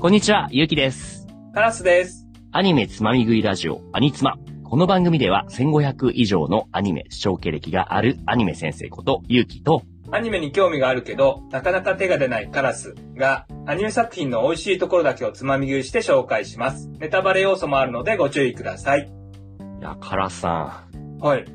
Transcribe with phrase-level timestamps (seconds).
[0.00, 1.26] こんにちは、ゆうきです。
[1.52, 2.26] カラスです。
[2.52, 4.38] アニメつまみ食いラジオ、アニツマ。
[4.64, 16.88] この番組では1500以上のアニメ視聴経歴があるアニメ先生こと、ゆうきと、アニメに興味があるけど、なかなか手が出ないカラスが、アニメ作品の美味しいところだけをつまみ食いして紹介します。
[16.98, 19.00] ネタバレ要素もあるのでご注意ください。
[19.00, 20.86] いや、カラスさ
[21.20, 21.42] はい。
[21.42, 21.46] ん、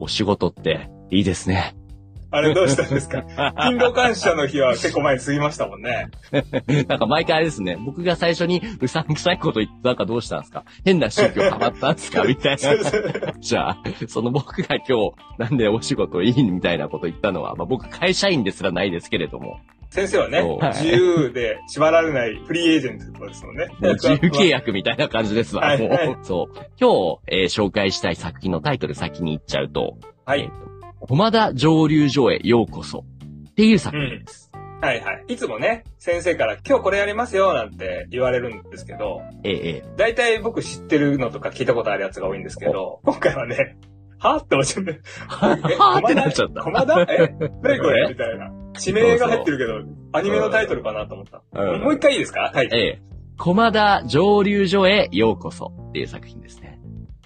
[0.00, 1.77] お仕事っていいですね。
[2.30, 3.22] あれどうしたんですか？
[3.58, 6.08] 勤労感謝の日は結構前に過ぎましたもんね。
[6.88, 10.64] なんか毎回あれですね、僕が最初にうさんくさいこと言ってなんかどうしたんですか？
[10.84, 12.24] 変な宗教ハマったんですか？
[12.28, 13.32] みたいな。
[13.38, 13.78] じゃあ、
[14.08, 19.60] その僕が今日、なんでお仕事いいみたいなこと言ったのは、まあ僕会社員ですらないですけれども、
[19.90, 23.68] 先生はねそう、自由で縛られないフリーエージェントってことですもんね。
[23.80, 25.62] もう自由契約みたいな感じですわ。
[25.78, 26.56] もうはいはいそう。
[26.78, 30.40] 今日、えー紹介したい作品のタイトル先に言っちゃうと、はい。
[30.40, 30.68] えーと
[31.00, 33.04] 駒田蒸留所へようこそ
[33.50, 34.50] っていう作品です。
[34.80, 35.24] はいはい。
[35.28, 43.76] いつもね、先生から今日これやりますよなんて言われるんですけど、ええええ大体僕知ってるのとか聞いたことあるやつが多いんですけど、今回はね、
[44.18, 45.00] はぁって思っちゃって。
[45.28, 46.62] はぁってなっちゃった。
[46.62, 47.00] 駒田？
[47.02, 47.34] え？
[47.62, 48.08] 何これ？
[48.08, 48.52] みたいな。
[48.78, 49.80] 地名が入ってるけど、
[50.12, 51.42] アニメのタイトルかなと思った。
[51.60, 52.50] うんもう一回いいですか？
[52.52, 52.82] タイトル。
[52.82, 53.08] ええ
[53.40, 56.67] 駒田蒸留所へようこそっていう作品ですね。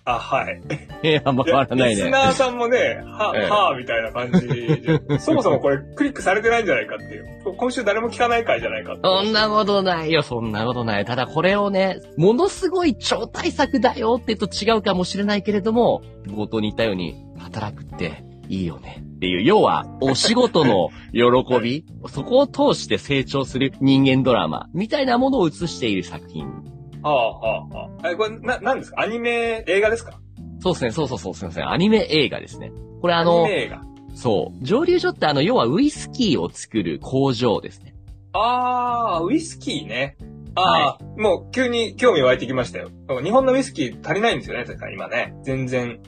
[0.05, 0.61] あ、はい。
[1.09, 2.11] いや、回らないリスね。
[2.11, 7.27] ナーさんもね、は、ええはぁみたいな感じで、 そもそもこれクリックされてないんじゃないかっていう。
[7.57, 8.97] 今週誰も聞かない回じゃないか。
[9.03, 11.05] そんなことないよ、そんなことない。
[11.05, 26.72] ただこれをね、ものすごい超大作だよって言うと違うかもしれないけれども、冒頭に言ったように、働くっていいよねっていう、要は、お仕事の 喜び、そこを通して成長する人間ドラマ、みたいなものを映している作品。
[27.03, 28.11] はあ、はあ、はあ。
[28.11, 29.01] え、これ、な、なんですか？
[29.03, 30.21] アニメ、映画ですか？
[30.61, 31.69] そうですね、そうそうそう、すいません。
[31.69, 32.73] アニメ映画ですね。
[33.01, 33.83] これあアのニ、メ映画。
[34.15, 37.95] そう、蒸留所ってあの、要はウイスキーを作る工場ですね。
[38.33, 40.17] あー、ウイスキーね。
[40.55, 42.91] あー、もう急に興味湧いてきましたよ。
[43.25, 45.35] 日本のウイスキー足りないんですよね、確か今ね。
[45.43, 45.99] 全然。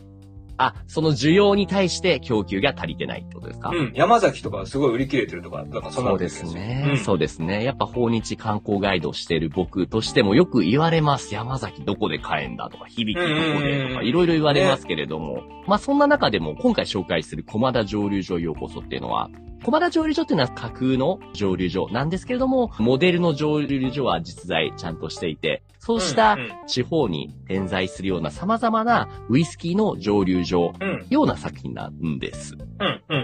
[0.56, 3.70] あ、その需要に対して供給が足りてないってことですか？
[3.70, 3.92] うん。
[3.94, 6.98] 山崎とかすごい売り切れてるとか、なんかそんなそうですね、うん。
[6.98, 7.65] そうですね。
[7.65, 11.34] やっぱ訪日観光ガイドをしてる僕としてもよく言われます。
[11.34, 19.31] 山崎どこで買えんだとか、響きどこでとか、いろいろ言われますけれども、まあそんな中でも今回紹介する駒田蒸留所ようこそっていうのは、
[19.65, 26.37] 駒田蒸留所っていうのは架空の蒸留所なんですけれども、モデルの蒸留所は実在ちゃんとしていて、そうした
[26.67, 32.55] 地方に点在するような様々なウイスキーの蒸留所うん、ような作品なんです。
[32.55, 33.19] うん、うん、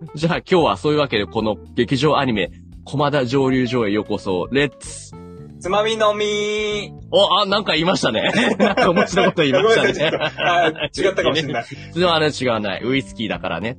[0.00, 0.08] うん。
[0.14, 2.50] じゃあ今日はそういうわけでこの劇場アニメ、
[2.84, 5.14] 駒田蒸留所へようこそ、レッツ
[5.60, 8.22] つまみ飲みお、あ、なんか言いましたね。
[8.58, 10.90] なんか面白いこと言いましたね。
[10.96, 11.62] 違ったかもしれない。
[11.62, 12.82] 普通はね、違わない。
[12.82, 13.76] ウイスキーだからね。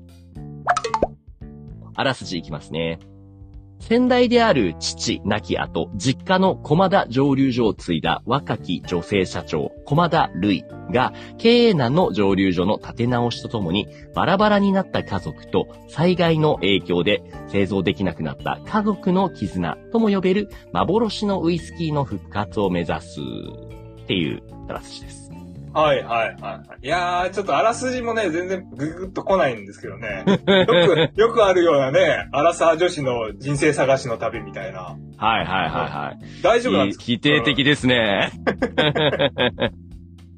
[1.95, 2.99] あらすじいきますね。
[3.79, 23.19] 先代である父亡き後、実家の駒田蒸留所を継いだ若き女性社長、駒田類が、経営難の蒸留所の立て直しとともに、バラバラになった家族と災害の影響で製造できなくなった家族の絆とも呼べる幻のウイスキーの復活を目指す
[24.03, 25.22] っていうあらすじです。
[25.73, 26.85] はい、はい、はいはい。
[26.85, 30.23] いやー、ちょっとあらすじもね、全然ググッと来ないんですけどね。
[30.27, 34.95] よく、よくあるようなね、アラサー女子の人生探しの旅みたいな。
[35.17, 36.41] はいはいはいはい。
[36.43, 37.03] 大丈夫なんですか？
[37.05, 38.31] 否定的ですね。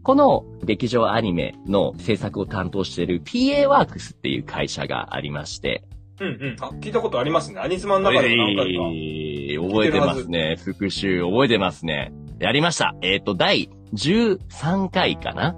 [0.03, 5.83] この劇場アニメの制作を担当している PA ワークスっていう会社がありまして、
[6.19, 6.55] うんうん。
[6.61, 7.59] あ、聞いたことありますね。
[7.59, 8.71] アニツマの中で何回か。
[8.71, 10.57] えー覚えてますね。
[10.63, 12.11] 復習覚えてますね。
[12.39, 12.93] やりました。
[13.01, 15.55] えっ、と、第13回かな、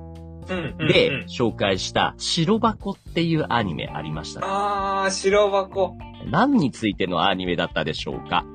[0.49, 4.41] うんうん、で、うん紹介した白箱っていうアニメありました。
[4.43, 5.97] あー、白箱。
[6.29, 8.45] 何についてのアニメだったでしょうか？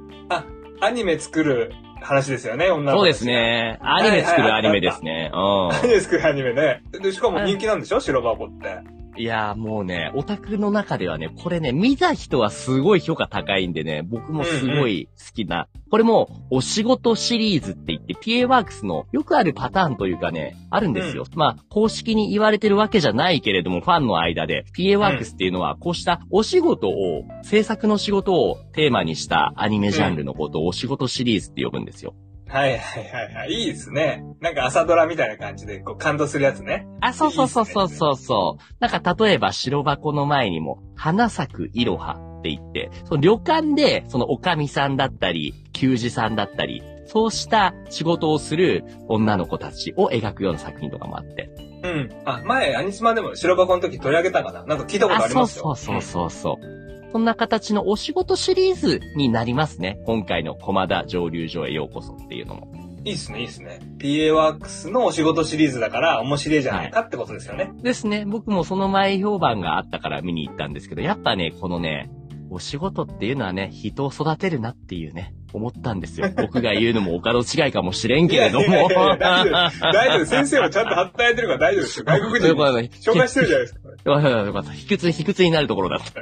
[0.81, 3.25] アニメ作る話ですよね、女の子そうです。
[3.25, 3.79] ね。
[3.83, 5.31] アニメ作るアニメですね。
[5.33, 5.69] うん。
[5.73, 6.83] アニメ作るアニメね。
[6.91, 8.01] で、しかも人気なんでしょ？
[8.01, 8.79] 白箱って。
[9.15, 15.69] いやーもうね、オタクの中ではね、これね、見た人はすごい評価高いんでね、僕もすごい好きな。
[15.91, 21.25] これも、お仕事シリーズって言って、PA ワークスのよくあるパターンというかね、あるんですよ。
[21.35, 32.15] まあ、公式に言われてるわけじゃないけれども、ファンの間で、PA ワークスっていうのは、こうしたお仕事を、制作の仕事をテーマにしたアニメジャンルのことをお仕事シリーズって呼ぶんですよ。
[32.53, 33.51] はいはいはいはい。
[33.51, 34.23] いいですね。
[34.41, 36.87] なんか朝ドラみたいな感じで、こう感動するやつね。
[37.01, 38.75] あ、そうそうそうそうそうそう。
[38.79, 51.49] なんか例えば白箱の前にも、花咲くいろはって言って、その旅館で、そのおかみさんだったり、給仕さんだったり、そうした仕事をする女の子たちを描くような作品とかもあって。
[51.83, 52.11] うん。
[52.27, 55.65] あ、前、アニスマでも白箱の時取り上げたかななんか聞いたことありますよ。
[55.65, 56.82] そうそうそうそう。
[57.13, 60.01] そんな形のお仕事シリーズになりますね。
[60.07, 62.73] 今回の駒田蒸留所へようこそっていうのも。
[63.05, 63.81] いいっすね、いいっすね。
[63.99, 67.71] PA ワークスのお仕事シリーズだから面白いじゃないかってことですよね。
[67.83, 68.25] ですね。
[68.25, 72.11] 僕もその前評判があったから見に行ったんですけど、やっぱね、このね、
[72.49, 76.31] お仕事っていうのはね、人を育てるなっていうね、思ったんですよ。
[76.37, 78.67] 僕が言うのもお門違いかもしれんけれども。
[78.67, 79.93] いやいやいや大丈夫。
[79.93, 80.27] 大丈夫。
[80.27, 82.05] 先生はちゃんと働いてるから大丈夫ですよ。
[82.07, 83.81] 外国人に紹介してるじゃないですか。
[84.05, 84.73] よかったよかった。
[84.73, 86.13] 卑屈、卑屈になるところだった。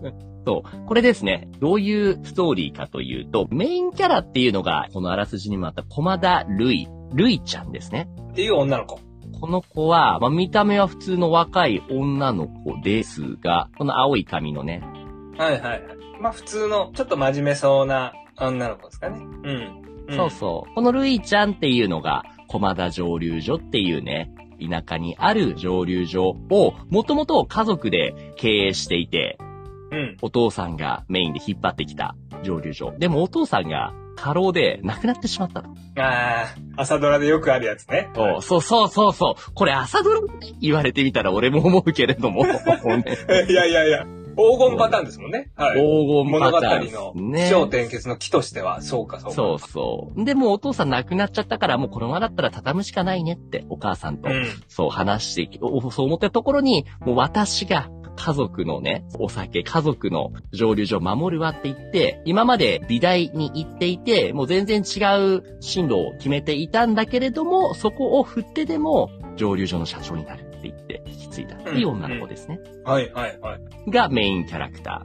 [0.46, 0.86] そう。
[0.86, 8.08] これですね、どういうストーリーかというと、メインキャラっていうのが、このあらすじにもあった駒田るい、るいちゃんですね。
[8.32, 9.00] っていう女の子。
[9.40, 14.82] この子は、まあ、見た目は普通の若い女の子ですが、この青い髪のね、
[15.36, 15.82] はいはいはい。
[16.20, 19.18] まあ普通の、ちょっと真面目そうな女の子ですかね。
[19.44, 20.16] うん。
[20.16, 20.74] そうそう。
[20.74, 24.30] このルイちゃんっていうのが、駒田蒸留所っていうね、
[24.60, 29.38] 田舎にある蒸留所を、もともと家族で経営していて、
[29.90, 29.98] うん。
[29.98, 30.16] うん。
[30.22, 32.94] お父さんがメインで引っ張ってきた蒸留所。
[32.98, 35.68] でもお父さんが過労で亡くなってしまったと。
[35.98, 38.10] ああ、朝ドラでよくあるやつね。
[38.14, 39.52] そうそうそうそうそう。
[39.54, 40.20] これ朝ドラ
[40.60, 42.44] 言われてみたら俺も思うけれども。
[42.46, 42.56] ね
[43.48, 44.06] いやいやいや、
[44.36, 45.50] 黄金パターンですもんね。
[45.56, 45.78] はい。
[45.78, 45.84] 黄
[46.24, 47.42] 金物語パターンですのね。
[47.44, 49.34] 起承転結の木としては、そうかそうか。
[49.34, 50.24] そうそう。
[50.24, 54.46] でもお父さん亡くなっちゃったからもうこのままだったら畳むしかないねってお母さんとうん。
[54.68, 65.00] そう話して、おそう思ったところに、もう私が家族のね、お酒、家族の蒸留所を守るわって言って、今まで美大に行っていて、もう全然違
[65.36, 72.60] う進路を決めていたんだけれども、そこを振ってでも蒸留所の社長になるって言って引き継いだっていう女の子ですね。
[72.84, 73.90] はいはいはい。
[73.90, 75.02] がメインキャラクタ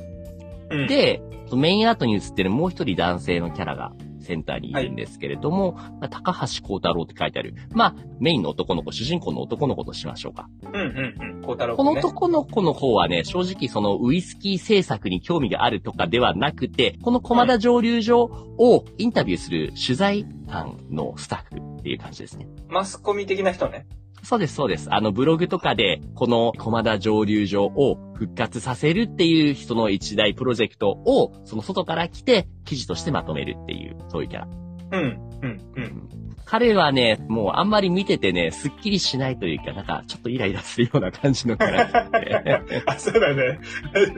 [0.69, 0.77] ー。
[0.81, 1.21] うん、で、
[1.54, 3.94] メインアートに映ってるもう一人男性のキャラが
[4.27, 7.56] センターにいるんですけれども、まあ高橋光太郎って書いてある。
[7.71, 10.50] まあ、メインの男の子、主人公の男の子としましょうか。
[10.74, 11.42] うんうんうん。
[11.42, 11.92] 孝太郎この。
[11.94, 18.24] 男の子の方はね、正直そのウイスキー制作に興味があるとかではなくて、この駒田蒸留所
[18.57, 22.48] をインタビューする取材班のスタッフっていう感じですね。
[22.68, 23.88] マスコミ的な人ね。
[24.24, 24.94] そうです、そうです。
[24.94, 34.48] あの、ブログとかで、この駒田蒸留所を復活させるっていう人の一大プロジェクトを、その外から来て、記事としてまとめるっていう、そういうキャラ。
[34.92, 36.27] うん、うん、うん。
[36.50, 42.84] 彼はね、もうあんまり見ててね、スッキリしないというか、なんか、ちょっとイライラするような感じのキャラで。
[42.88, 43.60] あ、そうだね。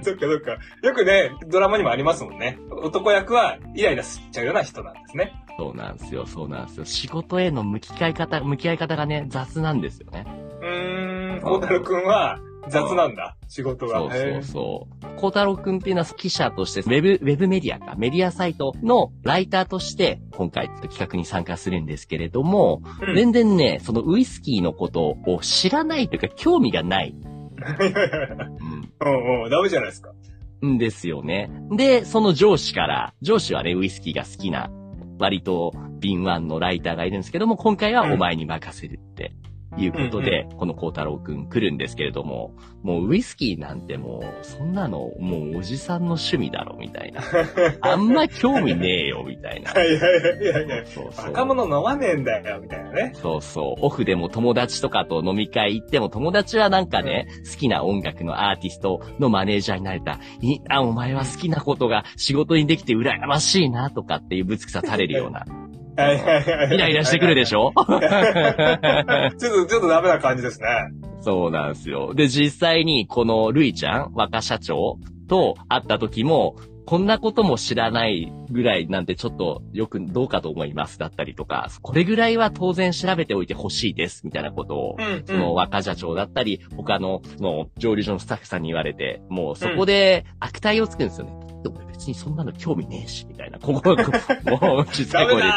[0.03, 0.57] そっかそっか。
[0.83, 2.59] よくね、ドラマにもありますもんね。
[2.69, 5.33] 男役はイライラしちゃうような人なんですね。
[5.57, 6.85] そうなんですよ、そうなんですよ。
[6.85, 10.25] 仕事への向き合い方、向き合い方がね、雑なんですよね。
[10.61, 13.99] うーん、孝太郎くんは雑なんだ、仕事が。
[13.99, 15.17] そうへそうそう。
[15.17, 27.15] 孝太郎くんっていうのは記者として、ウェブ、ウェブメディアか、メディアサイトのライターとして、今回企画に参加するんですけれども、うん全然ね、そのウイスキーのことを知らないというか、興味がない。
[29.01, 30.11] うんうん、ダメじゃないですか。
[30.61, 30.73] うん。
[30.75, 31.49] んですよね。
[31.71, 34.69] で、その上司から、上司はね、ウイスキーが好きな、
[35.19, 39.33] 割と敏腕のライターがいるんですけども、今回はお前に任せるって。
[39.79, 42.53] いうことで、この孝太郎くん来るんですけれども、
[42.83, 47.21] もうウイスキーなんてもう、そんなの、もうおじさんの趣味だろ、みたいな。
[47.81, 49.71] あんま興味ねえよ、みたいな。
[49.71, 50.85] はいはいはいはいはい。
[50.85, 51.25] そうそう。
[51.27, 53.11] 若者飲まねえんだよ、みたいなね。
[53.15, 53.85] そうそう。
[53.85, 60.19] オフでも友達とかと飲み会行っても友達はなんかね、好きな音楽のアーティストのマネージャーになれた。
[60.41, 65.45] いあ、お前は好きなことが仕事にできて羨ましいなとかっていうぶつくさされるような。
[65.99, 66.75] はいはいはい。
[66.75, 67.73] イライラしてくるでしょ？
[67.77, 70.67] ちょっと、ちょっとダメな感じですね。
[71.21, 72.13] そうなんですよ。
[72.13, 91.33] で、実際にこのルイちゃん、若社長と会った時も、こんなことも知らないぐらいなんてちょっとよくどうかと思いますだったりとか、これぐらいは当然調べておいてほしいですみたいなことをうん、その若社長だったり、他の、その、蒸留所のスタッフさんに言われて、もうそこで悪態をつくんですよね。
[91.99, 93.59] 別にそんなの興味ねえし、みたいな。
[93.59, 93.93] ここ、こ
[94.65, 95.49] もう、小さダい声で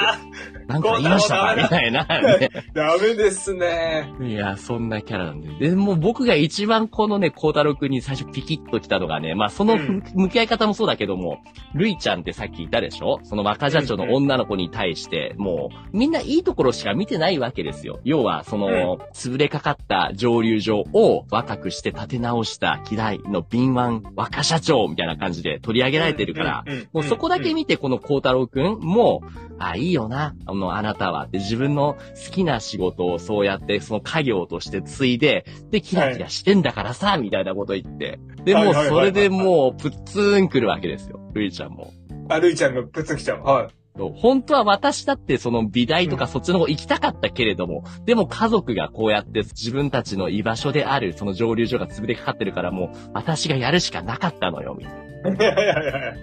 [0.67, 2.49] なんか言いましたかみたいな、ね。
[2.75, 4.09] ダメですね。
[4.21, 5.71] いや、そんなキャラなんで。
[5.71, 11.39] で、もう僕が一番このね、孝太郎くんに最初ピキッと来たのがね、まあそのうん向き合い方もそうだけども、
[11.75, 13.21] ルイちゃんってさっき言ったでしょ？
[13.23, 18.01] その若社長の女の子に対して、もう、みんないいところしか見てないわけですよ。
[18.03, 29.23] 要は、その、潰れかかった蒸留所を若くして立て直した嫌いの敏腕若社長みたいな感じで取り上げられてるから、もうそこだけ見てこの孝太郎くんも、
[29.59, 31.29] あ、いいよな、あの、あなたは。
[31.29, 38.19] で、自分の好きな仕事をそうやって、その家業として継いで、で、キラキラしてんだからさ、みたいなこと言って。
[38.45, 41.21] で、もうはいはいはいはいそれでもう、プッツーン来るわけですよ。
[41.35, 41.93] ルイちゃんも。
[42.29, 43.43] あ、ルイちゃんがプツきちゃう。
[43.43, 43.82] はい。
[43.95, 55.31] 本当は私だってその美大とかそっちの方行きたかったけれども、でも家族がこうやって自分たちの居場所であるその蒸留所が潰れかかってるからもう私がやるしかなかったのよ、みたいな。
[55.31, 56.15] いやいやいやいや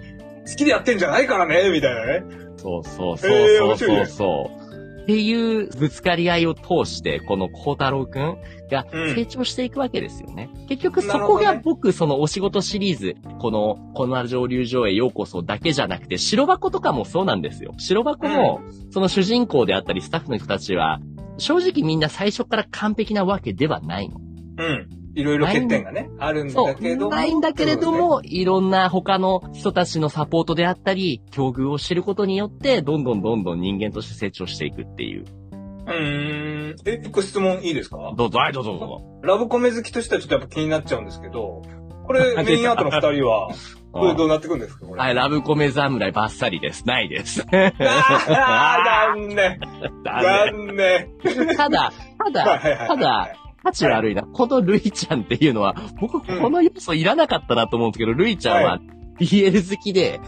[0.46, 2.24] 好きでやってんじゃないからね、みたいなね。
[2.56, 4.69] そうそうそうそうそうそう。
[5.02, 8.38] っていうぶつかり合いを通して、この孝太郎くん
[8.70, 10.50] がうん成長していくわけですよね。
[10.68, 17.74] 結局そこが僕、そのお仕事シリーズ、この、この蒸留所へようこそだけじゃなくて、白箱とかもそうなんですよ。
[17.78, 21.00] 白箱も、その主人公であったりスタッフの人たちは、
[21.38, 24.20] 正直みんな最初から完璧なわけではないの。
[24.58, 24.99] うん。
[25.14, 27.10] いろいろ欠点がね、あるんだけども。
[27.10, 35.24] ないんだけれども、いろんな他の人たちのサポートであったり、境遇を知ることによって、どんどんどんどん人間として成長していくっていう。
[35.26, 36.76] そうん。
[36.86, 38.12] え、一個質問いいですか？
[38.16, 39.02] どうぞ、はい、どうぞどうぞ。
[39.22, 41.62] ラブコメ好きとしてはちょっとやっぱ気になっちゃうんですけど、
[42.06, 43.48] これ メインアートの二人は、
[43.92, 45.00] これどうなってくんですかこれ？
[45.00, 46.86] はい、ラブコメ侍バッサリです。
[46.86, 47.42] ないです。
[47.42, 49.58] あー残念。
[50.04, 51.08] だ残念。
[51.56, 52.88] ただ、たはいだ、はいはい。
[52.88, 53.28] ただ、
[53.62, 54.22] タチ悪いな。
[54.22, 58.80] このルイちゃんっていうのは、僕この要素いらなかったなと思うんですけど、ルイちゃんはは
[59.18, 60.20] BL 好きで、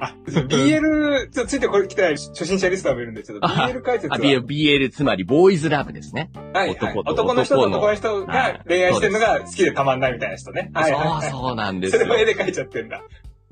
[0.00, 4.20] あ、BL、ちょっとついてこれ来たい初心者リスナーもいるんで、ちょっと BL 解説あは。
[4.20, 6.30] BL、BL つまりボーイズラブですね。
[6.52, 10.70] はいはい男と男の人と男の人が恋愛してるのが好きでたまんないみたいな人ね。
[10.74, 11.22] はいはいはい。
[11.22, 12.14] そうそうなんですよそれ。
[12.14, 13.02] を絵で描いちゃってんだ。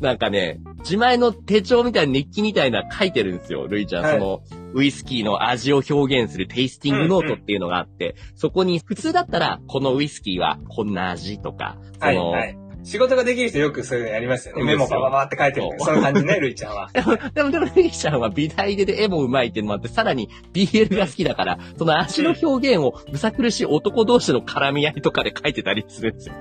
[0.02, 4.02] なんかね、自前の手帳みたいな日記みたいな書いてるんですよ、ルイちゃん。
[4.02, 4.42] はいその、
[4.74, 12.61] ウイスキーの味を表現するテイスティングノートっていうのがあって、そこに普通だったら、このウイスキーはこんな味とか、その、はいはい。
[12.84, 14.64] 仕事ができる人よくそういうのやりますよね。
[14.64, 15.68] メモバババって書いてる。
[15.78, 16.90] そうその感じね、ルイちゃんは。
[17.34, 26.40] でも、でも、ルイちゃんは美大でで絵も上手いっていうのもあって、さらに BL が好きだから、その足の表現をむさ苦しい男同士の絡み合いとかで書いてたりするんですよね。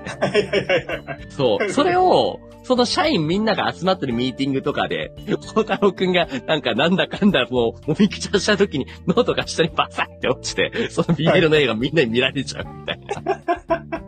[1.30, 1.70] そう。
[1.70, 5.12] それを、その社員みんなが集まってるミーティングとかで、
[5.54, 14.00] 孝太郎くんが、なんかなんだかんだ、もう、もみくちゃした時に、ノートが下にバサって落ちて、その BL の絵がみんなに見られちゃうみたいな。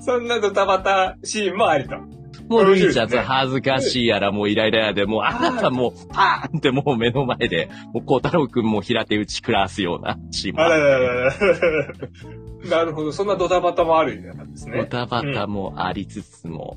[0.00, 1.96] そんなドタバタシーンもありと。
[2.48, 10.76] もうルイちゃん面白いですね恥ずかしいやら、もうイライラやで、もうあなたもう、パーンってもう目の前で、もう孝太郎くんも平手打ち食らわすようなシーンもあら。
[10.76, 11.34] らららら。
[12.68, 13.12] なるほど。
[13.12, 14.78] そんなドタバタもあるんですね。
[14.78, 16.76] ドタバタもありつつも、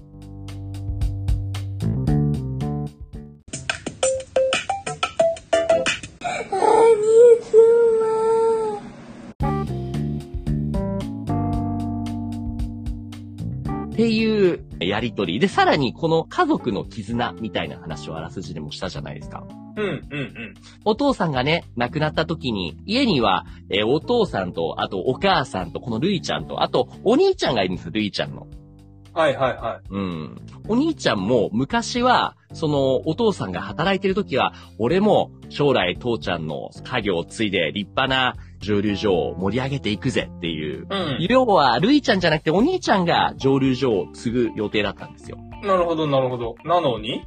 [13.94, 15.40] っていうやりとり。
[15.40, 19.46] で、さらにこの家族の絆みたいな話をあらすじでもしたじゃないですか。
[19.78, 20.54] うん、うん、うん。
[20.84, 28.48] お父さんがね、亡くなった時に、家には、えーお父さんと、あとお母さんと、このルイちゃんと、あとお兄ちゃんがいるんですよ、ルイちゃんの。
[29.14, 30.36] はいはいはうん。
[30.68, 40.80] お兄ちゃんも昔は、そのお父さんが働いてる時は、俺も将来父ちゃんの家業を継いで立派な蒸留所を盛り上げていくぜっていう。
[40.80, 40.86] い。
[40.90, 41.28] うん。
[41.30, 45.38] 要は、ルイちゃんじゃなくてお兄ちゃんが蒸留所を継ぐ予定だったんですよ。
[45.62, 46.56] なるほど、なるほど。
[46.66, 47.24] なのに？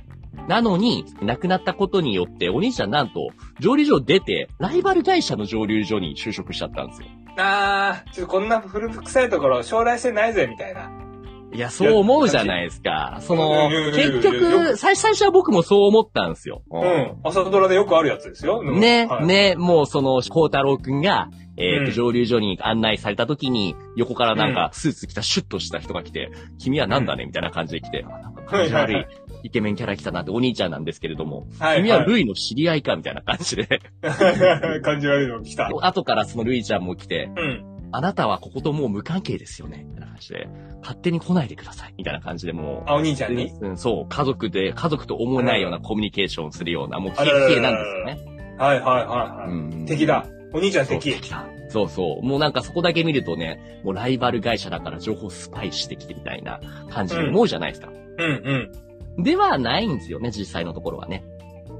[0.49, 7.09] なのに、亡くなったことによって、お兄ちゃんなんと、蒸留所を出て、ライバル会社の蒸留所に就職しちゃったんですよ。
[7.38, 10.90] あー、ちょっとこんな古臭いところ将来性ないぜ、みたいな。
[11.57, 13.19] いや、そう思うじゃないですか。
[13.23, 16.63] その結局、最最初は僕もそう思ったんですよ。
[16.71, 17.17] うん。
[17.25, 18.61] 朝ドラでよくあるやつですよ。
[18.63, 29.07] うんね、はいね、もうその、孝太郎くんが、えっ、と、うん蒸留所に案内された時に、横からなんか、スーツ着たシュッとした人が来て、君はなんだねみたいな感じで来て、あなんか感じ悪い
[29.43, 31.79] イケメンキャラ来たなってお兄ちゃんなんですけれども、はい。
[31.79, 33.67] 君はルルイの知り合いかみたいな感じで、
[34.83, 35.71] 感じ悪いの来た。
[35.81, 37.75] 後からそのルイちゃんも来て、うん。
[37.97, 40.49] あなたはここともう無関係ですよねみたいな感じで、
[40.83, 43.50] 勝手に来ないでくださいみたいな感じでもう、あ、お兄ちゃんに？
[43.59, 48.57] うん、そう、家族で、家族と思えないようなコミュニケーションをするような、もう、冷あららららえ冷えなんですよね。
[48.59, 49.50] はいはいはいはい。
[49.50, 50.26] うん敵だ。。
[50.53, 51.15] お兄ちゃん敵。
[51.15, 51.47] 敵だ。
[51.71, 52.26] そうそう。
[52.26, 56.61] もうなんかそこだけ見るとね、もうライバル会社だから情報スパイしてきてみたいな
[56.91, 57.88] 感じに思うじゃないですか。
[57.88, 58.73] うん
[59.17, 59.23] うん。
[59.23, 61.25] ではないんですよね、実際のところはね。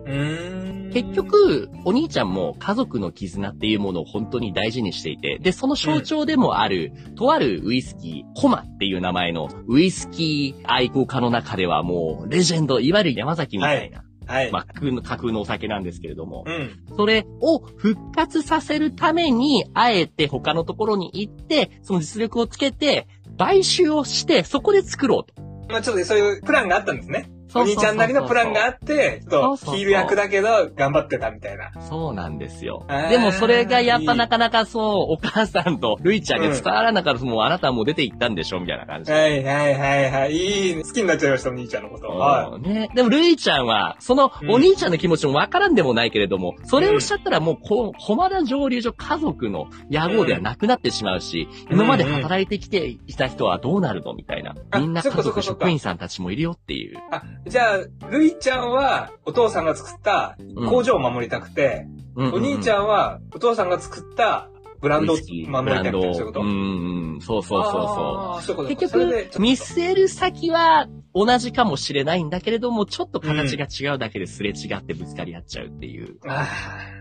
[0.06, 14.50] 結、局、お兄ちゃんも家族の絆っていうものを本当に大事にしていて、で、その象徴でもある、とあるウイスキー、コマっていう名前のウイスキー愛好家の中ではもうレジェンド、いわゆる山崎みたいな、はい。
[14.50, 16.70] まあ、架空の架空のお酒なんですけれども、うん。
[16.96, 23.06] それを復活させるために、あえて他のところに行って、その実力をつけて、
[23.38, 25.42] 買収をして、そこで作ろうと。
[25.68, 27.30] まあちょっとそういうプランがあったんですね。
[27.54, 31.70] お兄ちゃんなりのプランがあって、ちょっとヒール役だけど頑張ってたみたいな。
[31.88, 32.86] そうなんですよ。
[33.08, 39.12] でもそれがやっぱなかなかそう、お母さんとルイちゃんが伝わらなかった、もうあなたはもう出て行ったんでしょみたいな感じ。
[39.12, 40.32] はいはいはいはい。
[40.32, 42.08] いい、好きになっちゃいました、お兄ちゃんのこと。
[42.08, 42.90] はうんね。
[42.94, 54.14] でも、ルイちゃんは、そのうんお兄ちゃんの気持ちもわからんでもないけれども、それをしちゃったらもう、こう、駒田上流所家族の野望ではなくなってしまうし、うん今まで働いてきていた人はどうなるの？
[54.14, 54.54] みたいな。
[54.70, 56.98] あみんな家族、職員さんたちもいるよっていう。
[57.47, 64.49] じゃあ、ルイちゃんはお父さんが作ったうん工場を守りたくて、お兄ちんゃんはお父さんが作った
[64.81, 66.40] ブランドをウイスキー守りたくて、ブランドそういうこと？
[66.40, 67.83] うんうん、そうそうそうそう。
[67.83, 76.16] あーそういうこと結それで局、見据える先は同じかもしれないんだけれども、ちょっと形が違うだけですれ違ってぶつかり合っちゃうっていう。
[76.26, 76.47] あ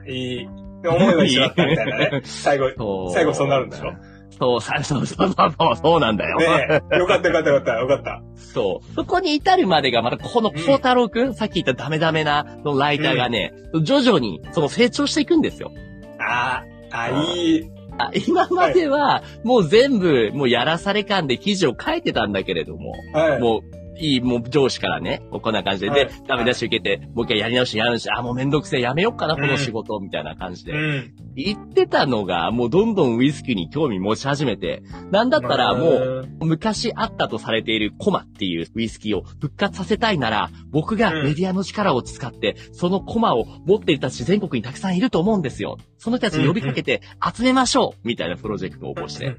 [0.06, 0.48] あ、いい。
[0.82, 2.22] で思いは一緒だったみたいなね。
[2.26, 3.10] 最後。
[3.12, 3.94] 最後そうなるんでしょ
[4.32, 6.38] そう、さそうそうそうそう、そうなんだよ。
[6.38, 6.98] ねえ。
[6.98, 7.74] よかったよかったよかった。
[7.80, 8.22] よかった。
[8.36, 8.94] そう。
[8.94, 15.72] そこに至るまでが、またこの孝太郎くん、さっき言ったダメダメなのライターがね、徐々にその成長していくんですよ。
[16.20, 17.76] ああ、あいい。
[17.98, 23.40] あ今までは、もう全部、もうやらされ感で記事を書いてたんだけれども、はい。
[23.40, 30.74] もう、いい、もう上司からね、こんな感じで、はいで、ダメ出し受けて、もう一回やり直しやる直し、あ、もうめんどくせえ、やめよっかな、この仕事、みたいな感じで。
[30.74, 31.14] うん。
[31.36, 36.46] 言ってたのが、もうどんどんウイスキーに興味持ち始めて、なんだったらもう、う。
[36.46, 45.78] 昔あったとされているコマっていうウイスキーを復活させたいなら、僕がメディアの力を使って、そのコマを持っていた人全国にたくさんいると思うんですよ。
[45.98, 47.02] その人たちに呼びかけて
[47.36, 49.36] 集めましょうみたいなプロジェクトを応募して。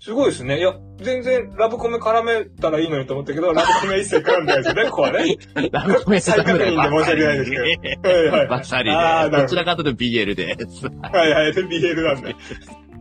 [0.00, 0.58] すごいですね。
[0.58, 5.36] いや、全然ラブコメ絡めたらいいのにと思ったけど、ラブコメ一切絡んでないですよね、 ここはね。
[5.72, 8.48] ラブコメ再確認で申し訳ないですけどはいはい。
[8.48, 10.84] バッサリで、どちらかというと BL です。
[11.18, 11.52] はいはい。
[11.52, 12.30] で、BL なんだ。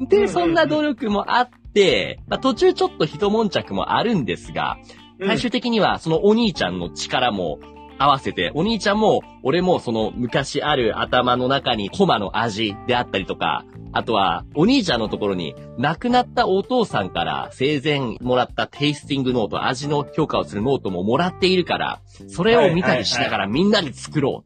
[0.07, 4.77] で、そんな努力もあって、まあ、途中ちょっと一悶着もあるんですが、
[5.25, 7.59] 最終的にはそのお兄ちゃんの力も
[7.97, 24.43] 合わせて、お兄ちゃんも、俺もその昔ある頭の中にコマの味であったりとか、あとは、お兄ちゃんのところに、亡くなったお父さんから生前もらったテイスティングノート、味の評価をするノートももらっているから、それを見たりしながらみんなで作ろ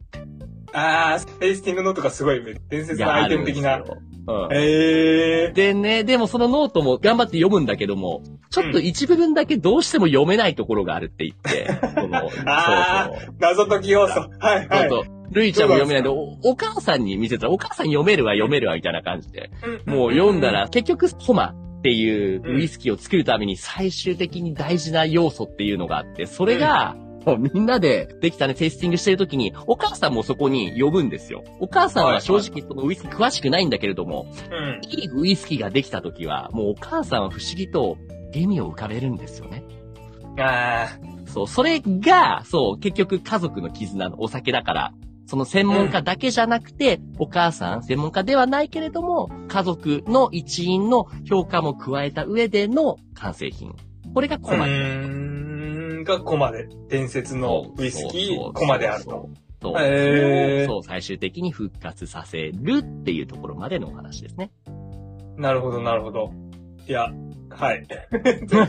[0.72, 2.84] ああ、テイスティングノートがすごい、伝う。
[2.84, 3.78] 説のアイテム的な。
[3.78, 4.08] うん
[4.52, 11.66] ええでね、でもそのノートも頑張って読むんだけども、ちょっと一部分だけどうしても読めないところがあるって言って、
[11.98, 13.34] その、そうあそう。
[13.38, 14.20] 謎解き要素。
[14.38, 14.88] はいはい。
[14.90, 15.18] そうそう。
[15.30, 19.50] ルイちゃんも読めないで、おお母さんに見せたら、お母さん読めるわ読めるわみたいな感じで。
[19.86, 31.44] もう読んだら、結局、コマっていうウイスキーを作るために最終的に大事な要素っていうのがあって、それが、もうみんなでできたね、テイスティングしてる時に、お母さんもそこに呼ぶんですよ。
[31.60, 34.80] お母さんは正直そのウイスキー詳しくないんだけれども、うん。
[34.88, 37.96] いいウイスキーができた時は、もうお母さんは不思議と
[38.32, 39.64] 笑みを浮かべるんですよね。
[40.38, 40.88] あ
[41.26, 44.92] そう、それが、そう、結局家族の絆のお酒だから、
[45.26, 53.74] その専門家だけじゃなくて、お母さん、専門家ではないけれども、家族の一員の評価も加えた上での完成品。
[54.14, 54.38] これがあ。
[54.38, 54.66] コマ
[56.00, 56.04] ん。
[56.04, 56.68] がコマで。
[56.88, 59.28] 伝説のウイスキー、コマであると。。
[59.60, 59.74] そう。
[59.78, 64.50] へーそう、最終的に復活させるっていうところまでのお話ですね。
[65.36, 66.32] なるほど、なるほど。
[66.88, 67.12] いや、
[67.50, 67.86] はい。
[68.48, 68.66] ちょっ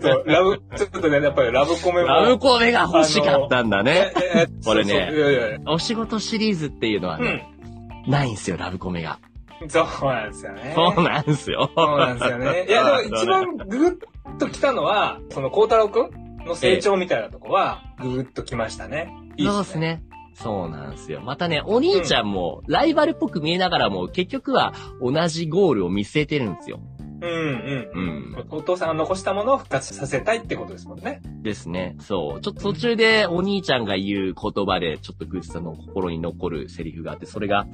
[0.00, 2.08] と、ラブ、ちょっとね、やっぱりラブコメも。
[2.08, 4.12] ラブコメが欲しかったんだね。
[4.16, 7.48] ええこれねそうそういやいやいやお仕事シリーズっていうのはね、
[8.06, 9.18] ないんすよ、ラブコメが。
[9.68, 10.72] そうなんですよね。
[10.74, 11.70] そうなんですよ。
[11.76, 12.66] そうなんですよね。
[12.68, 13.88] いや、でも一番ググ
[14.34, 19.12] ッときたのは、その、孝太郎くんの成長みたいなとこは、ググッときましたね。
[19.36, 19.78] いいっそうです。
[19.78, 20.02] ね。
[20.34, 21.20] そうなんですよ。
[21.20, 26.80] またね、お兄ちゃんもライバルっぽく見えながらも、結局は同じゴールを見据えてるんですよ。
[27.22, 28.36] うんうん。
[28.38, 28.46] うん。
[28.50, 31.20] お父さんが残したものを復活させたいってことですもんね。
[31.42, 31.96] ですね。
[32.00, 32.40] そう。
[32.40, 37.66] ちょっと途中でお兄ちゃんが言う言葉で、ちょっとグッズさんの心に残るセリフがあって、それが、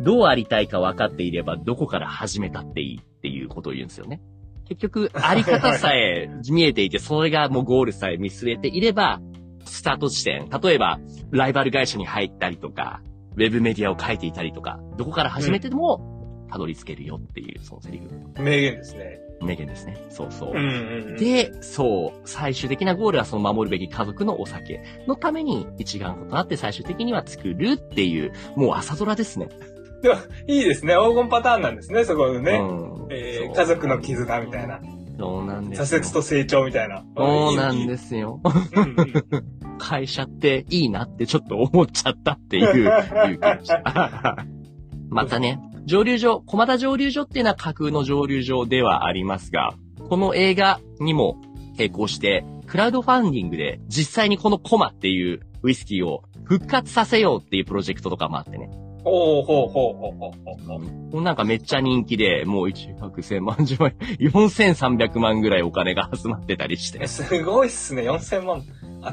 [0.00, 4.20] どうありたいか分かっていれば、どこから始めたっていいっていうことを言うんですよね。
[4.68, 9.20] 結局、あり方さえ見えていて、それがもうゴールさえ見据えていれば、
[9.64, 10.98] スタート地点、例えば、
[11.30, 13.02] ライバル会社に入ったりとか、
[13.36, 18.42] ウェブメディアを書いていたりとか、どこから始めてでも、たどり着けるよっていう、そのセリフ。
[18.42, 19.20] 名言ですね。
[19.42, 19.96] 名言ですね。
[20.10, 20.50] そうそう。
[20.50, 21.16] うんうんうん。
[21.16, 29.48] で、そう、最終的なゴールはその守るべき家族のお酒のために一丸となって最終的には作るっていう、もう朝ドラですね。
[30.04, 30.94] でも、いいですね。
[30.94, 32.52] 黄金パターンなんですね、そこでね。
[32.52, 34.80] うんえー家族の絆みたいな。
[35.18, 36.00] そうなんですよ。
[36.00, 37.04] 挫折と成長みたいな。
[37.16, 37.86] そうなんす。
[37.86, 38.40] ですよ。
[38.44, 39.12] うんうん
[39.78, 44.46] 会社っていいなってちょっと思っちゃったっていう勇気でした。
[45.10, 49.74] またね、上流場、駒田上流場っていうのは架空の上流場ではありますが、
[50.08, 51.40] この映画にも
[51.76, 58.70] 並行してクラウドファンディングで実際にこのコマっていうウイスキーを復活させようっていうプロジェクトとかもあってね。
[59.04, 61.22] ほうほうほうほうほうほうほう。
[61.22, 68.02] なんかめっちゃ人気で、もう1百1000万、10万、4300万ぐらいお金が集まってたりしてえ、すごいっすね。
[68.02, 68.62] 4000万。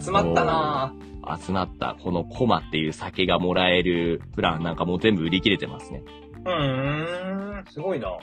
[0.02, 0.94] 集まったな
[1.38, 6.02] 集まったこのコマっていう酒がもらえるプランなんかもう全部売り切れてますね。
[6.46, 7.66] ぁうーん。
[7.70, 8.18] すごいな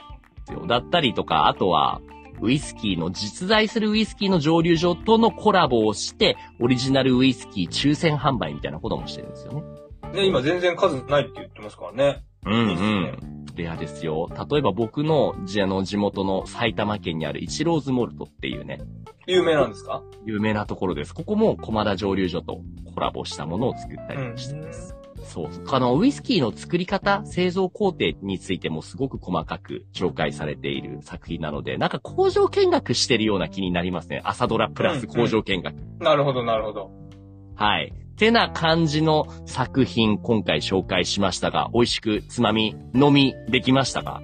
[0.67, 2.01] だったりとか、あとは、
[2.41, 9.61] ウイスキーの実在するウイスキーの蒸留所とのコラボをして、オリジナルウイスキー抽選販売みたいなこともしてるんですよね。
[10.13, 12.23] ね、今全然数ないって言ってますからね。
[12.45, 13.13] うんいいっすね
[13.55, 14.29] レアですよ。
[14.49, 18.79] 例えば僕のじあの地元の埼玉県にあるイチローズモルトっていうね、
[19.27, 20.01] 有名なんですか？
[20.25, 21.13] 有名なところです。
[21.13, 22.61] ここも駒田蒸留所と
[22.93, 24.95] コラボしたものを作ったりしてます。
[25.25, 25.49] そう。
[25.69, 34.21] あの、ウイスキーの作り方、製造工程についてもすごく細かく紹介されている作品なので、なんか工場見学してるような気になりますね。
[34.23, 35.75] 朝ドラプラス工場見学。
[35.99, 36.91] なるほど、なるほど。
[37.55, 37.93] はい。
[38.19, 44.21] てな感じの作品、今回紹介しましたが、美味しくつまみ、飲みできましたか？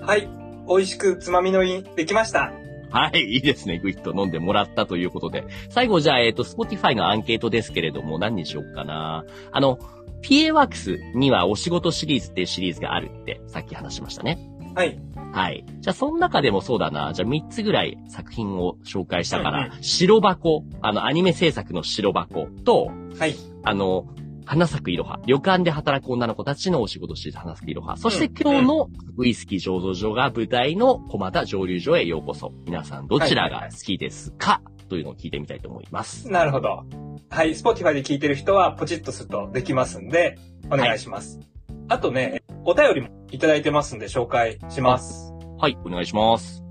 [0.00, 0.28] はい。
[0.68, 2.52] 美味しくつまみのいできました。
[2.90, 3.78] はい、いいですね。
[3.78, 5.44] グイッと飲んでもらったということで。
[5.70, 9.24] 最後、じゃあ、えっ、と、Spotify のアンケートですけれども、何にしようかな。
[9.52, 9.78] あの、
[10.22, 14.38] PA ワークスにはお仕事シリーズっていうシリーズがあるって、さっき話しましたね。
[14.78, 14.96] はい。
[15.32, 15.64] はい。
[15.80, 17.12] じゃあ、その中でもそうだな。
[17.12, 23.34] じゃあ、3つぐらい作品を紹介したから、うん白箱、あの、アニメ制作の白箱と、はい。
[23.64, 24.06] あの、
[24.46, 25.18] 花咲くいろは。
[25.26, 27.96] 旅館で働く女の子たちのお仕事している花咲くいろは。
[27.96, 32.52] そしてうん今日のウイスキー醸造所が舞台の駒田蒸留所へようこそ。
[32.64, 36.30] 皆さんどちらが好きですか、というのを聞いてみたいと思います。
[36.30, 36.84] なるほど。
[37.30, 37.50] はい。
[37.50, 40.38] Spotify で聞いてる人はポチッとするとできますんで、
[40.70, 41.40] お願いします。
[41.88, 42.37] あとね、
[42.70, 45.32] お便りもいただいてますんで紹介します。
[45.56, 46.62] はい、お願いします。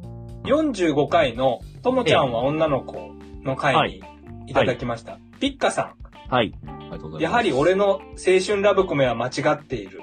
[0.44, 4.04] 45回のともちゃんは女の子の回に
[4.46, 5.18] いただきました。
[5.40, 5.96] ピッカさ
[6.30, 6.54] はい。
[6.68, 7.20] ありがとうございまん。
[7.20, 7.24] す。
[7.24, 10.02] やはり俺の青春ラブコメは間違っている。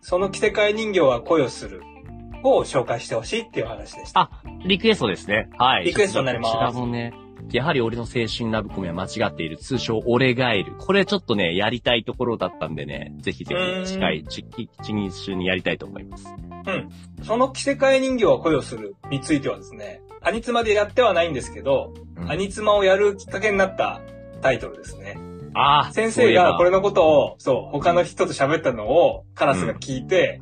[0.00, 1.82] その着せ替え人形は恋をする。
[2.44, 4.20] を紹介してほしいっていう話でした。
[4.20, 4.30] あ
[4.64, 5.50] リクエストですね。
[5.58, 5.86] はい。
[5.86, 7.12] リクエストになりますこちらもね、
[7.52, 9.56] やはり俺の青春ラブコメは間違っている。
[9.56, 10.72] 通称、俺ガエル。
[10.76, 13.54] これちょっとね、やりたいところだったんでね、ぜひぜ
[13.84, 14.44] ひ、近い、ち、
[14.82, 16.26] ちに一緒にやりたいと思います。
[17.22, 24.00] その着せ替え人形は恋をするについてはですね、アニツマでやってはないんですけど、うんアニツマをやるきっかけになった
[24.40, 25.18] タイトルですね。
[25.54, 30.40] ああ、先生がこれの、のことを、そう、他の人と喋ったのをカラスが聞いて、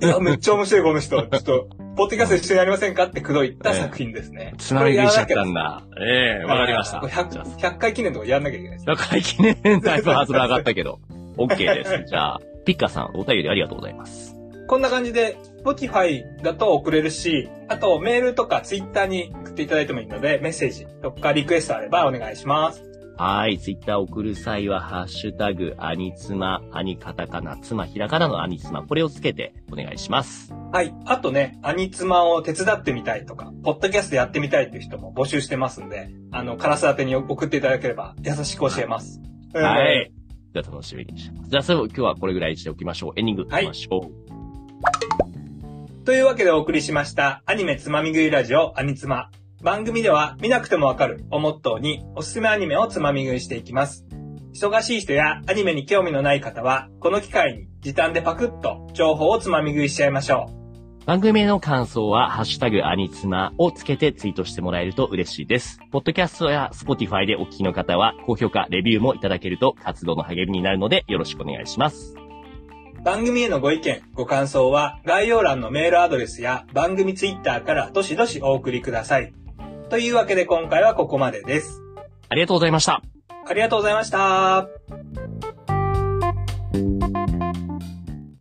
[0.00, 4.54] いや、めっちゃ面白いこの人、ちょっと、ポッドキャスト一緒にやりませんかって口説いた作品ですね。
[4.58, 5.84] つなぎ食いしちゃったこんだ。
[6.00, 7.00] ええわかりました。
[7.00, 8.86] これじゃあ 100, 100回記念とかやんなきゃいけないです。
[8.86, 11.00] だから記念だいぶハードル上がったけど。
[11.36, 12.04] OK です。
[12.08, 14.34] じゃあ、 ピッカさん、お便りありがとうございます。
[14.68, 22.91] こんな感じで、Spotify だと送れるし、あとメールとか Twitter に送っていただいてもいいので、メッセージとかリクエストあればお願いします。
[23.24, 23.56] はい。
[23.56, 30.52] ツイッター送る際は、ハッシュタグ、アニツマ、アニカタカナ、ツマ、ひらがなのアニツマ、これをつけてお願いします。
[30.72, 30.92] はい。
[31.04, 39.22] あとね、アニツマを手伝ってみたいとか、ポッドキャストやってみたいっていう人も募集してますんで、あの、カラス宛てに送っていただければ優しく教えます。
[39.54, 40.12] うんはい。
[40.52, 41.50] じゃあ楽しみにしてます。
[41.50, 43.12] じゃあ、それを今日はこれぐらいにしておきましょう。
[43.14, 44.10] エンディング行きましょ
[46.00, 46.04] う。
[46.04, 49.30] というわけでお送りしました、アニメつまみ食いラジオアニツマ。
[49.62, 54.04] 番組では見なくてもわかるをモットーにおすすめアニメをつまみ食いしていきます。
[54.54, 61.06] 忙しい人やアニメに興味のない方は、この機会に時短でパクッと情報をつまみ食いしちゃいましょう。
[61.06, 65.78] 番組への感想は、ハッシュタグアニツマをつけてツイートしてもらえると嬉しいです。
[65.92, 72.16] ポッドキャストや Spotify でお聞きの方は、高評価、レビューもいただけると活動の励みになるので、よろしくお願いします。
[73.04, 79.32] 番組へのご意見、ご感想は概要欄のメールアドレスや番組ツイッターからどしどしお送りください。
[79.92, 81.82] というわけで今回はここまでです。
[82.30, 83.02] ありがとうございました。
[83.46, 84.66] ありがとうございました。